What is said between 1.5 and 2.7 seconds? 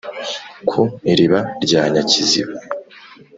rya nyakiziba